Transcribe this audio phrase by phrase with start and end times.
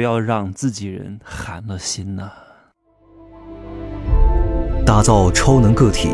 [0.00, 2.32] 不要让自己人寒了心呐。
[4.86, 6.08] 打造超能个体，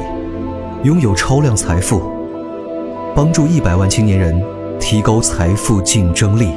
[0.82, 2.00] 拥有超量财富，
[3.14, 4.42] 帮助一百万青年人
[4.80, 6.52] 提高财富竞争力。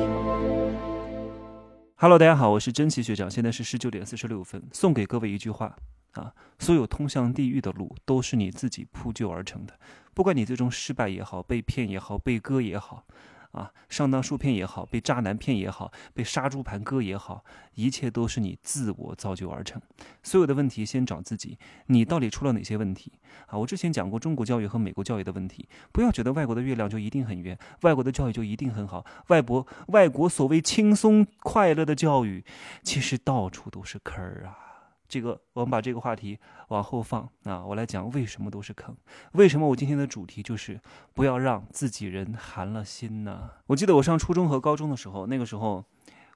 [1.98, 5.76] Hello，大家好，我是真奇学长，现在是十九点四十六分，送给各位一句话
[6.14, 9.74] 啊：所有通向地狱的路都是你自己铺就而成的，
[10.16, 13.04] 不管你最终失败也好，被骗也好，被割也好。
[13.52, 17.44] 啊，上当受骗也好，被渣男骗也好，被杀猪盘割也好，
[17.74, 19.82] 一切都是你自我造就而成。
[20.22, 21.58] 所有的问题先找自己，
[21.88, 23.12] 你到底出了哪些问题？
[23.48, 29.04] 啊，我之前讲过中国教育和美国教育的问题，不要觉得外国的月亮就一定很圆，外国的教育就一定很好。
[29.28, 32.46] 外国外国所谓轻松快乐的教育，
[32.84, 34.69] 其实到处都是坑儿啊。
[35.10, 36.38] 这个，我们把这个话题
[36.68, 38.96] 往后放啊，我来讲为什么都是坑。
[39.34, 40.80] 为什么我今天的主题就是
[41.14, 43.50] 不要让自己人寒了心呢？
[43.66, 45.84] 我记得我上初中和高中的时候，那个时候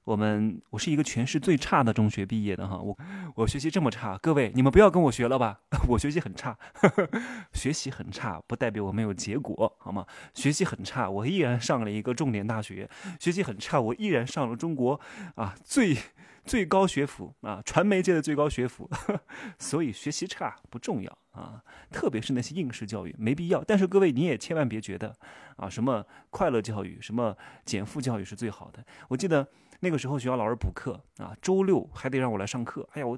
[0.04, 2.96] 我们我是一个全市最差的中学毕业的哈，我
[3.36, 6.56] 我学习这么差，各位你们不要跟我学了吧， 我学习很差，
[7.52, 10.06] 学习很差不代表我没有结果好吗？
[10.34, 15.00] 学习很差，我依然上了一个重点大学，学习很差，我依然上了中国
[15.36, 15.96] 啊最。
[16.46, 18.86] 最高学府啊，传媒界的最高学府，
[19.58, 23.64] 所以学习差不重要啊，特别是那些应试教育没必要。
[23.64, 25.16] 但是各位你也千万别觉得
[25.56, 27.34] 啊，什么快乐教育、什么
[27.64, 28.84] 减负教育是最好的。
[29.08, 29.48] 我记得
[29.84, 32.88] 那个时候学校老师补课啊，周六还得让我来上课。
[32.94, 33.16] 哎呀我。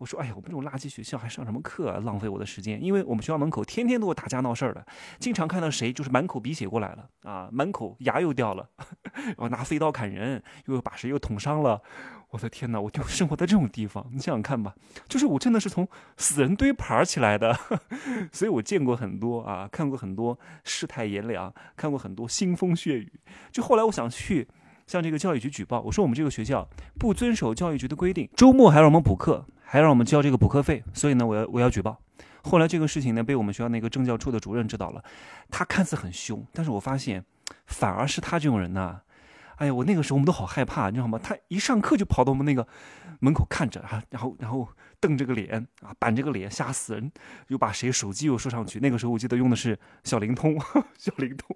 [0.00, 2.00] 我说，哎呀，我们这种垃圾学校还上什么课啊？
[2.02, 2.82] 浪费我的时间。
[2.82, 4.82] 因为我们学校门口天天都有打架闹事儿的，
[5.18, 8.66] 经常看到谁就是满口鼻血过来了啊，满口牙又掉了，
[9.12, 11.82] 然后拿飞刀砍人，又把谁又捅伤了。
[12.30, 14.74] 我的天哪，我就生活在这种地方，你想想看吧，
[15.06, 17.54] 就是我真的是从死人堆爬起来的，
[18.32, 23.12] 所以我见过很多啊，看过很多世态炎凉，看过很多腥风血雨。
[23.52, 24.48] 就后来我想去
[24.90, 29.46] 向这个教育局举报，我说我们这个学校不遵守教育局的规定，周末还让我们补课。
[29.72, 31.96] 还让我们交这个补课费，所以呢，我要我要举报。
[32.42, 35.04] 后来这个事情呢，被我们学校那个政教处的主任知道了。
[35.48, 37.24] 他看似很凶，但是我发现，
[37.66, 39.00] 反而是他这种人呢，
[39.60, 41.20] 哎呀，我那个时候我们都好害怕，你知道吗？
[41.22, 42.66] 他一上课就跑到我们那个
[43.20, 44.66] 门口看着啊，然后然后
[44.98, 47.12] 瞪着个脸啊，板着个脸，吓死人。
[47.48, 48.80] 又把谁手机又收上去。
[48.80, 50.58] 那个时候我记得用的是小灵通，
[50.96, 51.54] 小灵通，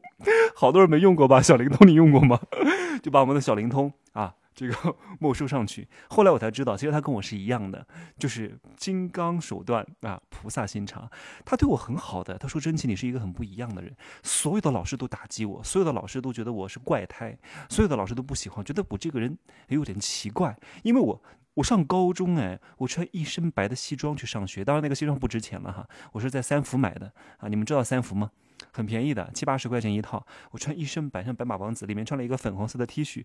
[0.54, 1.40] 好多人没用过吧？
[1.40, 2.38] 小灵通你用过吗？
[3.02, 4.34] 就把我们的小灵通啊。
[4.54, 11.10] 这个 没收上去，后来我才知道，其实他跟我是一样的，就是金刚手段啊，菩萨心肠。
[11.44, 17.36] 他对我很好的，他说：“真奇，你是一个很不一样的人。”所有的老师都打击我，所有的老师都觉得我是怪胎，
[17.68, 19.36] 所有的老师都不喜欢，觉得我这个人
[19.68, 20.56] 有点奇怪。
[20.82, 21.22] 因为我
[21.54, 27.48] 我上高中哎，我穿一身白的西装去上学，当然那个西装不值钱了哈，我是在三福买的啊。
[27.48, 28.30] 你们知道三福吗？
[28.72, 30.26] 很便宜的，七八十块钱一套。
[30.50, 33.24] 我穿一身白，像白马王子，里面穿了一个粉红色的 T 恤，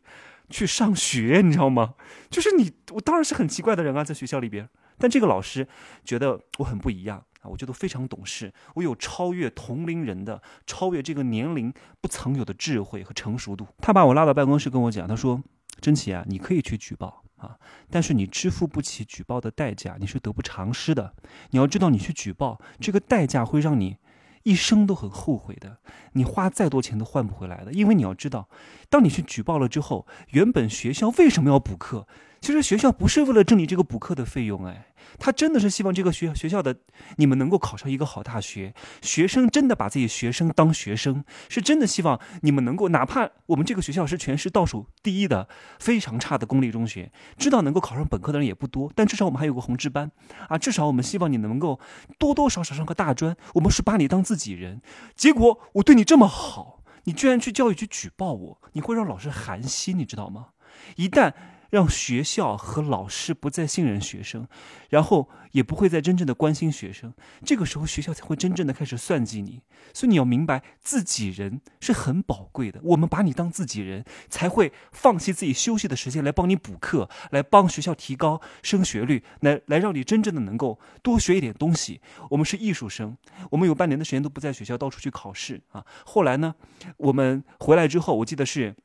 [0.49, 1.95] 去上学，你知道吗？
[2.29, 4.69] 就是你，我当然是很奇怪的人啊，在学校里边。
[5.01, 5.65] 但这个老师
[6.03, 13.65] 觉得我很不一样啊，我觉得非常懂事，我有超越同龄人的、超越这个年龄不曾有的智慧和成熟度。
[13.77, 15.41] 他把我拉到办公室跟我讲，他说
[15.79, 17.57] ：“真奇啊，你可以去举报啊，
[17.89, 21.13] 但是你支付不起举报的代价，你是得不偿失的。
[21.51, 23.95] 你要知道，你去举报这个代价会让你。”
[24.43, 25.77] 一生都很后悔的，
[26.13, 27.73] 你花再多钱都换不回来的。
[27.73, 28.49] 因为你要知道，
[28.89, 32.07] 当你去举报了之后，原本学校为什么要补课？
[32.41, 34.85] 其实学校不是为了挣你这个补课的费用，哎。
[35.17, 36.75] 他真的是希望这个学学校的
[37.17, 45.49] 你们能够考上一个好大学，学生真的把自己学生当学生，是真的希望你们能够，哪怕我们这个学校是全市倒数第一的
[45.79, 50.11] 非常差的公立中学，知道能够考上本科的人也不多，但至少我们还有个宏志班
[50.47, 51.79] 啊，至少我们希望你能够
[52.19, 54.81] 多多少少上个大专，我们是把你当自己人。
[55.15, 60.49] 结果我对你这么好，你居然去教育局举报我，你会让老师寒心，你知道吗？
[60.97, 61.33] 一旦。
[61.69, 64.47] 让学校和老师不再信任学生，
[64.89, 67.13] 然后也不会再真正的关心学生，
[67.45, 69.61] 这个时候学校才会真正的开始算计你。
[69.93, 72.79] 所以你要明白，自己人是很宝贵的。
[72.83, 82.01] 我们把你当自己人，才会放弃自己休息的时间来帮你补课，来帮学校提高升学率，来来让你真正的能够多学一点东西。
[82.31, 83.17] 我们是艺术生，
[83.51, 85.85] 我们有半年的时间都不在学校，到处去考试啊。
[86.05, 86.55] 后来呢，
[86.97, 88.75] 我们回来之后，我记得是。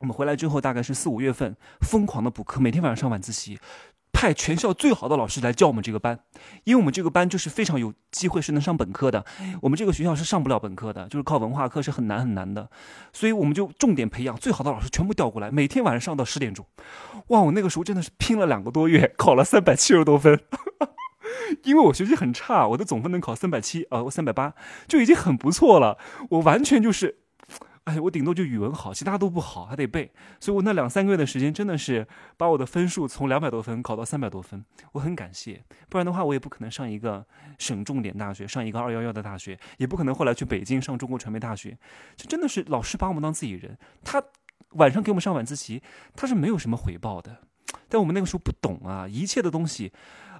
[0.00, 3.58] 我们回来之后，大概是四五月份，疯狂的补课，每天晚上上晚自习，
[4.14, 6.20] 派全校最好的老师来教我们这个班，
[6.64, 9.22] 因为我们这个班就是非常有机会是能上本科的，
[9.60, 12.70] 我们这个学校是上不了本科的，就是靠文化课是很难很难的，
[13.12, 16.64] 所以我们就重点培养最好的老师，全部调过来，每天晚上上到十点钟，
[17.26, 20.40] 哇，我那个时候真的是拼了两个多月，考了三百七十多分，
[21.64, 24.54] 因为我学习很差，我的总分能考三百七，呃，我三百八
[24.88, 25.98] 就已经很不错了，
[26.30, 27.18] 我完全就是。
[27.84, 30.12] 哎，我顶多就语文好，其他都不好，还得背。
[30.38, 32.06] 所以我那两三个月的时间，真的是
[32.36, 34.64] 把我的分数从两百多分考到三百多分。
[34.92, 37.26] 我很感谢，不然的话，我也不可能上一个
[37.58, 41.76] 省重点大学，上一个二幺幺的大学，也不可能后来去北京上中国传媒大学。
[42.16, 44.22] 这真的是老师把我们当自己人，他
[44.70, 45.82] 晚上给我们上晚自习，
[46.14, 47.38] 他是没有什么回报的。
[47.90, 49.92] 但我们那个时候不懂啊，一切的东西。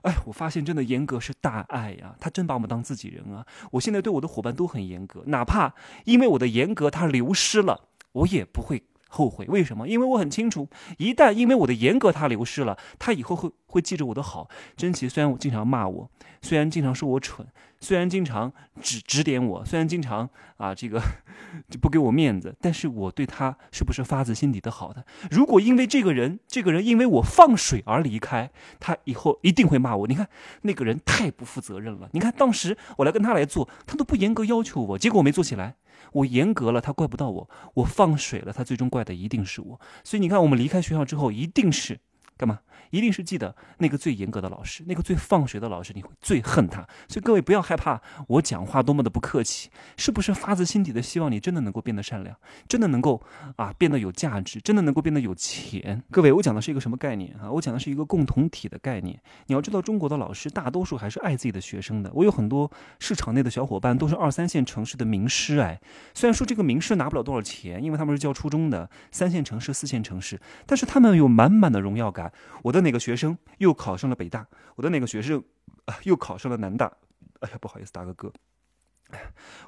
[0.02, 3.44] 哎，我发现真的严格是大爱呀，他真把我们当自己人啊！
[3.70, 5.74] 我现在对我的伙伴都很严格，哪怕
[6.06, 9.44] 因为我的严格他流失了，我也不会后悔。
[9.46, 9.86] 为什么？
[9.86, 10.66] 因为我很清楚，
[10.96, 14.48] 一旦因为我的严格他流失了，他以后会会记着我的好。
[14.74, 16.10] 真奇虽然我经常骂我，
[16.40, 17.46] 虽然经常说我蠢。
[17.82, 18.52] 虽然经常
[18.82, 20.28] 指指点我，虽然经常
[20.58, 21.00] 啊这个
[21.70, 25.02] 就不给我面子，但是我对他是不是发自心底的好的？
[25.30, 30.06] 如果因为这个人，这个人因为我放水而离开，他以后一定会骂我。
[30.06, 30.28] 你看
[30.60, 32.10] 那个人太不负责任了。
[32.12, 35.76] 你看当时我来跟他来做，他都不严格要求我，结果我没做起来。
[36.12, 39.80] 我严格了，他怪不到我；我放水了，他最终怪的一定是我。
[40.04, 42.00] 所以你看，我们离开学校之后，一定是。
[42.40, 42.60] 干嘛？
[42.88, 46.80] 一定是记得那个最严格的老师，那个最放学的老师，你会最恨他。
[47.06, 52.34] 所以各位不要害怕我讲话多么的不客气，是不是发自心底的希望你真的能够变得善良，
[52.66, 53.22] 真的能够
[53.56, 56.02] 啊变得有价值，真的能够变得有钱？
[56.10, 57.52] 各位，我讲的是一个什么概念啊？
[57.52, 59.20] 我讲的是一个共同体的概念。
[59.48, 62.10] 你要知道，中国的老师大多数还是爱自己的学生的。
[62.14, 65.78] 我有很多市场内的小伙伴都是二三线城市的名师，哎，
[66.14, 72.29] 虽然说这个名师拿不了多少钱，因为他们是教初中的，三线城市、四线城市，但是他们有满满的荣耀感。
[72.62, 74.46] 我的哪个学生又考上了北大？
[74.76, 75.42] 我的哪个学生
[75.84, 76.92] 啊又考上了南大？
[77.40, 78.32] 哎呀，不好意思，大个哥。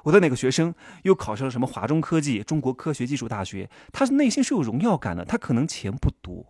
[0.03, 0.73] 我的哪个学生
[1.03, 3.69] 又考上了什么华中科技、中国科学技术大学？
[3.91, 5.25] 他内心是有荣耀感的。
[5.25, 6.45] 他可能钱不多。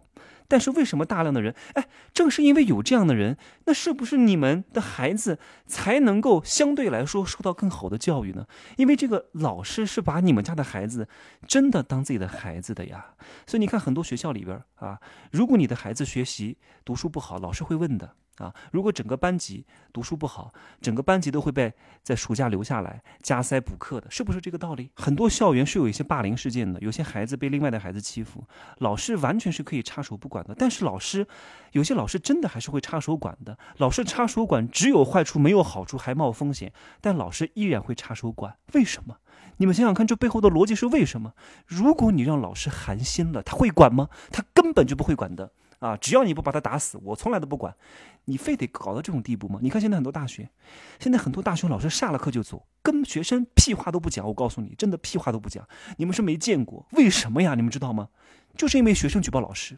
[0.53, 3.35] 但是为什么大量的人，哎，正是因为有这样的人，
[3.65, 8.45] 那是不是你们的孩子才能够相对来说受到更好的教育呢？
[8.77, 11.09] 因为这个老师是把你们家的孩子
[11.47, 13.15] 真的当自己的孩子的呀。
[13.47, 14.99] 所以你看很多学校里边啊，
[15.31, 18.13] 如果你的孩子学习读书不好，老师会问的。
[18.37, 20.51] 啊，如果整个班级读书不好，
[20.81, 21.71] 整个班级都会被
[22.01, 24.89] 在暑假留下来加塞补课的，是不是这个道理？
[24.95, 28.43] 很多校园是有一些霸凌事件的，有些孩子被另外的孩子欺负，
[28.79, 30.55] 老师完全是可以插手不管的。
[30.55, 31.27] 但是老师，
[31.73, 33.57] 有些老师真的还是会插手管的。
[33.77, 38.55] 老师插手管只有坏处没有好处，还冒风险，但老师依然会插手管。
[38.73, 39.17] 为什么？
[39.57, 41.33] 你们想想看，这背后的逻辑是为什么？
[41.67, 44.09] 如果你让老师寒心了，他会管吗？
[44.31, 45.51] 他根本就不会管的。
[45.83, 45.97] 啊！
[45.97, 47.75] 只要你不把他打死，我从来都不管。
[48.23, 49.59] 你非得搞到这种地步吗？
[49.61, 50.49] 你看现在很多大学，
[50.97, 54.25] 现在很多大学老师下了课就走，跟学生屁话都不讲。
[54.25, 55.67] 我告诉你，真的屁话都不讲。
[55.97, 57.53] 你们是没见过，为什么呀？
[57.53, 58.07] 你们知道吗？
[58.55, 59.77] 就是因为学生举报老师，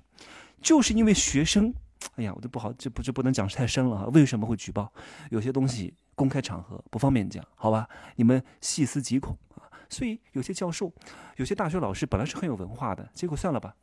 [0.62, 1.74] 就是因为学生。
[2.18, 4.06] 哎呀，我都不好，这不这不能讲太深了啊。
[4.14, 4.94] 为什么会举报？
[5.32, 7.90] 有些东西公开场合不方便讲，好吧？
[8.18, 9.66] 你们细思极恐啊。
[9.90, 10.94] 所以有些教授，
[11.38, 13.74] 有些大学老师本来是很有文化的，结果算了吧。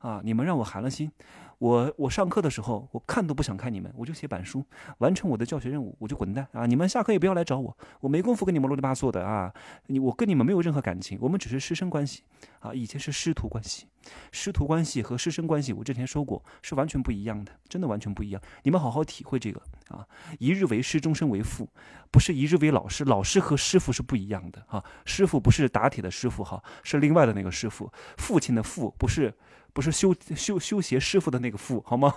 [0.00, 0.18] 啊！
[0.24, 1.12] 你们让我寒了心，
[1.60, 4.64] 我我上课的时候，我看都不想看你们，我就写板书，
[4.96, 6.64] 完成我的教学任务，我就滚蛋啊！
[6.64, 9.52] 你们下课也不要来找我，我没工夫跟你们啰里吧嗦的啊！
[9.88, 12.22] 你我跟你们没有任何感情，我们只是师生关系
[12.60, 12.72] 啊！
[12.72, 13.86] 以前是师徒关系，
[14.32, 18.40] 师徒关系和师生关系，我之前说过是完全不一样的，真的完全不一样。
[18.62, 20.08] 你们好好体会这个啊！
[20.38, 21.68] 一日为师，终身为父，
[22.10, 24.82] 不是一日为老师，老师和师傅是不一样的啊！
[25.04, 29.34] 师傅不是打铁的师傅哈，是另外的那个师傅，父亲的父不是。
[29.72, 32.14] 不是修修修鞋师傅的那一个富，好吗？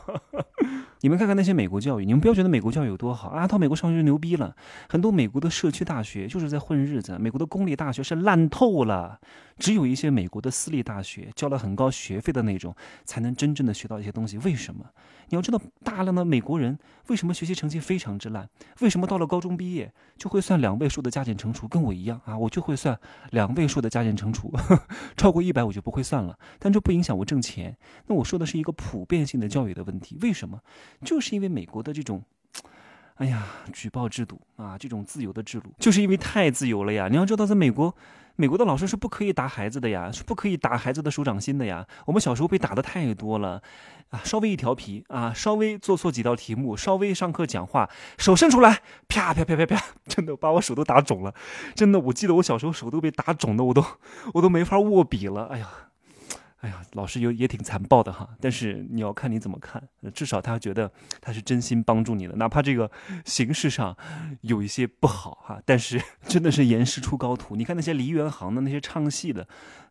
[1.02, 4.56] 你们看看那些美国教育，你们不要觉得美国教育有多好啊，到美国上学就牛逼了。
[4.88, 9.20] 很多美国的社区大学就是在混日子，美国的公立大学是烂透了，
[9.64, 14.38] 只有一些美国的私立大学交了很高学费的那种，才能真正的学到一些东西。
[14.40, 14.84] 为什么？
[15.30, 16.78] 你要知道，大量的美国人
[17.08, 18.50] 为什么学习成绩非常之烂？
[18.82, 21.66] 为什么到了高中毕业就会算两位数的加减乘除？
[21.66, 23.00] 跟我一样啊，我就会算
[23.32, 24.52] 两位数的加减乘除，
[25.16, 26.38] 超过一百我就不会算了。
[26.60, 27.78] 但这不影响我挣钱。
[28.08, 30.60] 那我说的是一个普遍性的教育的问题，为什么？
[31.06, 32.22] 就是因为美国的这种，
[33.16, 37.08] 哎呀，举报制度啊，这种自由的制度，就是因为太自由了呀。
[37.10, 37.96] 你要知道，在美国，
[38.36, 41.86] 美国的老师是不可以打孩子的呀，是不可以打孩子的手掌心的呀。
[42.06, 43.62] 我们小时候被打的太多了
[44.10, 51.34] 啊，稍微一调皮啊，稍微做错几道题目，稍微上课讲话，手伸出来，啪啪啪啪啪，真的把我手都打肿了。
[51.76, 53.86] 真的，我记得我小时候手都被打肿的，我都
[54.34, 55.46] 我都没法握笔了。
[55.46, 55.70] 哎呀。
[56.64, 60.90] 哎呀，老师有也挺残暴的哈，但是你要看你怎么看，至少他觉得
[61.20, 62.90] 他是真心帮助你的，哪怕这个
[63.26, 63.98] 形式上
[64.42, 67.58] 有一些不好哈，但是 真的是严师出高徒。
[67.58, 69.46] 你看那些梨园行的那些唱戏的。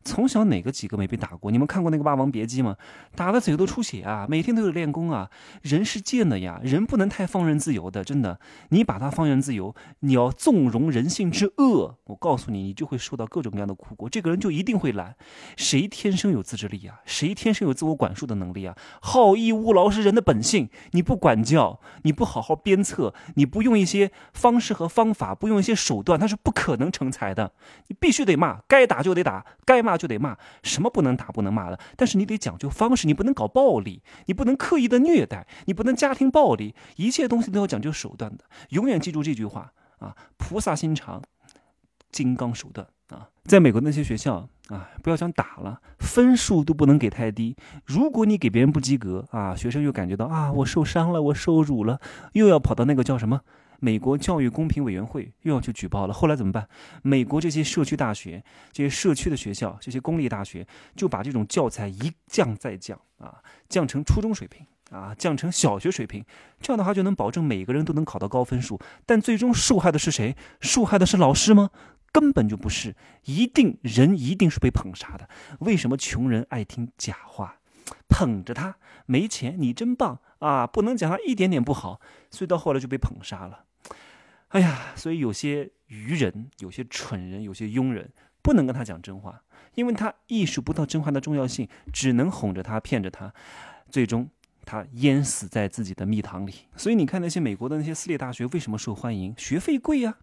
[0.05, 1.52] 从小哪个几个没被打过？
[1.52, 2.76] 你们看过那个《霸王别姬》吗？
[3.14, 4.26] 打的嘴都出血啊！
[4.29, 5.31] 每天都有练功啊！
[5.62, 8.41] 人是贱的呀，人不能太放任自由的，真的。
[8.71, 14.09] 你把他放任自由，你要纵容人性之恶，我告诉你，你就会受到各种各样的苦果。
[14.09, 15.14] 这个人就一定会懒。
[15.57, 17.00] 谁天生有自之力啊？
[17.07, 18.76] 谁天生有自我管束的能力啊？
[19.00, 20.69] 好逸恶劳是人的本性。
[20.90, 27.52] 你不管教，你不好好鞭策，你不用一些方式和方法，不用一些手段，他是不可能成才的。
[27.87, 29.92] 你必须得骂，该打就得打，该骂。
[30.02, 38.45] 就得骂，什么不能打不能骂的，但是你得讲究方式，你不能搞暴力，你不能刻意的虐待，你不能家庭暴力，一切东西都要讲究手段的。
[38.71, 41.23] 永远记住这句话啊，菩萨心肠，
[42.11, 43.28] 金刚手段啊。
[43.45, 47.57] 在美国那些学校啊，不要想打了，分数都不能给太低。
[47.85, 52.00] 如果你给别人不及格啊，学生又感觉到啊，我受伤了，我受辱了，
[52.33, 53.40] 又要跑到那个叫什么？
[53.81, 56.69] 美国教育公平委员会又要去举报了，后来怎么办？
[57.02, 60.64] 美国这些社区大学、这些社区的学校、这些公立大学
[60.95, 66.25] 就把这种教材一降再降啊，降成初中水平啊，降成小学水平，
[66.61, 68.78] 这样的话就能保证每个人都能考到高分数。
[69.04, 70.37] 但最终受害的是谁？
[70.61, 71.71] 受害的是老师吗？
[72.12, 75.28] 根本就不是，一定人一定是被捧杀的。
[75.61, 77.59] 为什么穷人爱听假话？
[78.09, 78.76] 捧着他
[79.07, 80.66] 没钱，你真棒啊！
[80.66, 82.00] 不能讲他一点点不好，
[82.31, 83.64] 所以到后来就被捧杀了。
[84.49, 88.11] 哎呀，所以有些愚人、有些蠢人、有些庸人，
[88.42, 89.42] 不能跟他讲真话，
[89.75, 93.33] 因为他意识不到真话的重要性，只能哄着他、骗着他，
[93.88, 94.28] 最终
[94.64, 96.52] 他淹死在自己的蜜糖里。
[96.76, 99.35] 所以你看那些美国的那些私立大学为什么受欢迎？
[99.38, 100.19] 学费贵呀，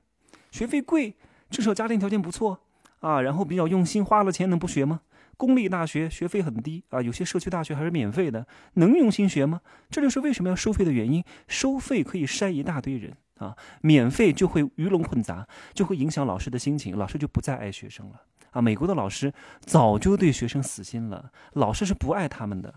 [0.52, 1.16] 学费贵，
[1.50, 2.60] 至少家庭条件不错
[3.00, 5.02] 啊，然后比较用心，花了钱能不学吗？
[5.38, 9.62] 公立大学学费很低啊，有些社区大学还是免费的，能用心学吗？
[9.90, 13.16] 这就是为什么要收费的原因，收费可以筛一大堆人。
[13.40, 18.22] 啊，免费就会鱼龙混杂，就会影响老师的心情，老师就不再爱学生了。
[18.52, 22.74] 啊，美国的老师早就对学生死心了，老师是不爱他们的。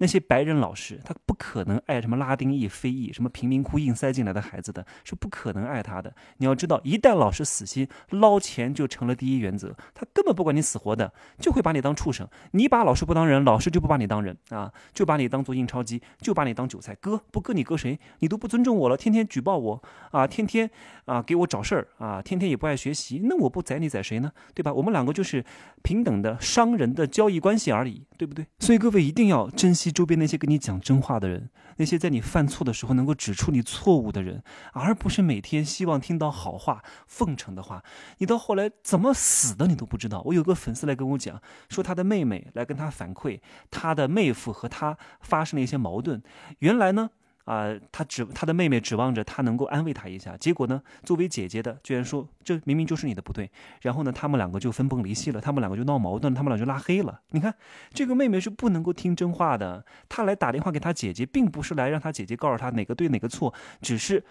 [0.00, 6.10] 那些白人老师，他不可能爱什么拉丁裔、非裔、什么贫民窟硬塞进来的孩子的，是不可能爱他的。
[6.38, 12.26] 你要知道，一旦老师死心，捞钱就成了第一原则，他根本不管你死活的，就会把你当畜生。
[12.52, 17.20] 你把老师不当人，老师就不把你当人啊，就把你当做印钞机，就把你当韭菜割。
[17.30, 18.00] 不割你割谁？
[18.20, 20.70] 你都不尊重我了，天天举报我啊，天天
[21.04, 24.32] 啊给我找事儿啊，天天也不爱学习，那我不宰你宰谁呢？
[24.54, 24.72] 对吧？
[24.72, 25.44] 我们两个就是
[25.82, 28.46] 平等的商人的交易关系而已，对不对？
[28.58, 29.90] 所以各位一定要珍惜。
[29.90, 31.48] 周边那些跟你讲真话的人，
[31.78, 34.42] 那些在你犯错的时候能够指出你错误的人，
[34.74, 37.82] 而不是每天希望听到好话、奉承的话。
[38.18, 40.20] 你到后来怎么死的你都不知道。
[40.26, 46.22] 我有个粉丝来跟我讲，说他的妹妹来跟他反馈，他的妹夫和他发生了一些矛盾。
[46.58, 47.08] 原来呢。
[47.50, 53.50] 啊，他指他的妹妹指望着他能够安慰他一下，结果呢，作为姐姐的居然说这明明就是你的不对，
[53.82, 57.20] 然后呢，他们两个就分崩离析了，他们两个就闹矛盾，他们俩就拉黑了。
[57.30, 57.52] 你看，
[57.92, 63.52] 这个妹妹是不能够听真话的，她来打电话给她姐姐，并不是来让她姐姐告诉她哪个对哪个错，
[63.82, 64.24] 只是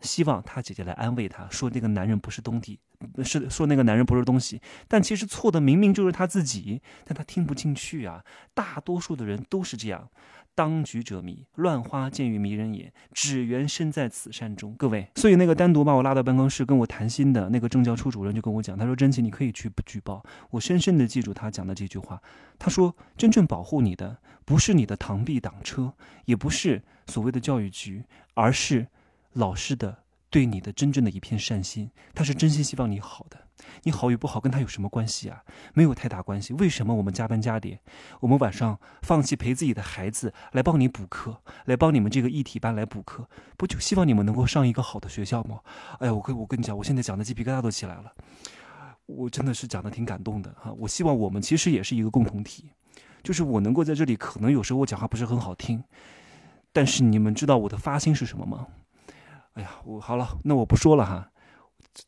[0.00, 2.80] 希望她姐姐来安慰她说那个男人不是东西，
[3.22, 8.24] 是说那个男人不是东西，但其实错的明明就是他自己，但他听不进去啊。
[8.52, 10.08] 大多数的人都是这样。
[10.54, 14.74] 当局者迷，乱花渐欲迷人眼，只缘身在此山中。
[14.78, 22.22] 各位，所以那个单独把我拉到办公室跟我谈心的那个政教处主任就跟我讲，他说：“真奇，你可以去举报。”我深深的记住他讲的这句话。
[22.58, 25.94] 他说：“真正保护你的，不是你的螳臂挡车，
[26.26, 28.86] 也不是所谓的教育局，而是
[29.32, 30.03] 老师的
[30.34, 31.88] 对你的真正的一片善心。
[32.12, 33.38] 他是真心希望你好的。”
[33.84, 35.44] 你好与不好跟他有什么关系啊？
[35.74, 36.52] 没有太大关系。
[36.54, 37.78] 为什么我们加班加点，
[38.18, 45.60] 我们晚上放弃陪自己的孩子来帮你补课，来帮你们这个一体班来补课，不就希望你们能够上一个好的学校吗？
[46.00, 48.12] 哎呀，我跟我跟你讲，我现在讲的鸡皮疙瘩都起来了，
[49.06, 50.72] 我真的是讲的挺感动的哈。
[50.76, 52.68] 我希望我们其实也是一个共同体，
[53.22, 55.82] 就是我能够在这里，可能有时候我讲话不是很好听，
[56.72, 58.66] 但是你们知道我的发心是什么吗？
[59.54, 61.30] 哎呀，我好了，那我不说了哈。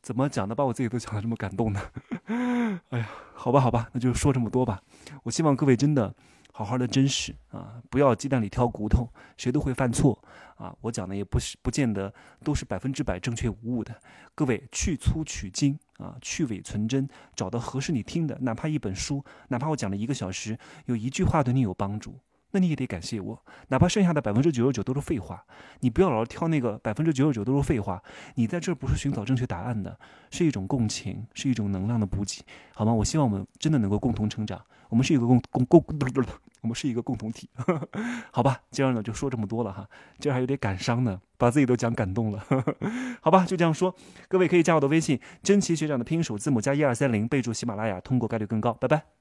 [0.03, 0.55] 怎么讲的？
[0.55, 1.81] 把我自己都讲的这么感动呢？
[2.91, 4.83] 哎呀，好吧，好吧，那就说这么多吧。
[5.23, 6.13] 我希望各位真的
[6.53, 10.21] 好好的珍视啊，不要鸡蛋里挑骨头，谁都会犯错
[10.57, 10.75] 啊。
[10.81, 12.13] 我讲的也不是不见得
[12.43, 13.95] 都是百分之百正确无误的。
[14.35, 22.19] 各位去粗取精啊，去伪存真，找到合适你听的，哪怕一本书，哪怕我讲了一个小时，有一句话对你有帮助。
[22.57, 25.45] 那你也得感谢我，哪怕剩下的百分之九十九都是废话，
[25.81, 28.03] 你不要老是挑那个百分之九十九都是废话。
[28.37, 29.99] 你在这儿不是寻找正确答案的，
[30.31, 32.95] 是一种共情，是一种能量的补给，好吗？
[32.95, 34.59] 我希望我们真的能够共同成长，
[34.89, 35.85] 我们是一个共共共，
[36.63, 37.51] 我们是一个共同体，
[38.33, 38.63] 好吧？
[38.71, 39.87] 今儿呢就说这么多了哈，
[40.19, 42.43] 今儿还有点感伤呢，把自己都讲感动了，
[43.21, 43.45] 好吧？
[43.45, 43.95] 就这样说，
[44.29, 49.17] 各位可以加我的微信，真奇学长的拼音首字母加一二三零，备注喜马拉雅，通过概率更高，拜拜。